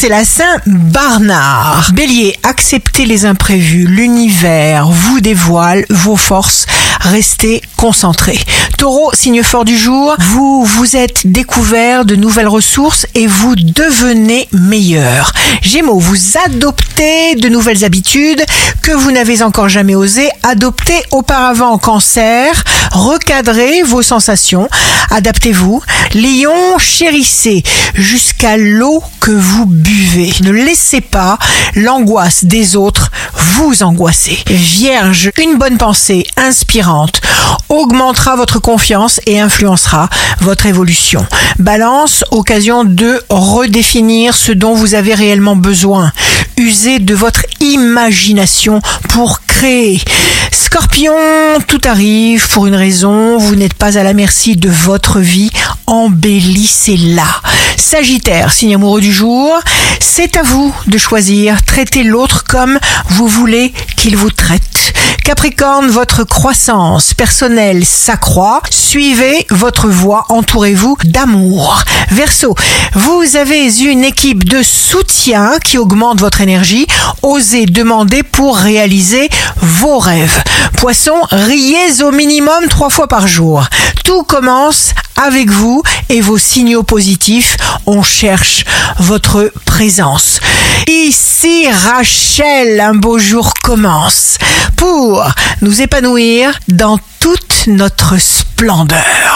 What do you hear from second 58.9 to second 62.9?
du jour, c'est à vous de choisir, traitez l'autre comme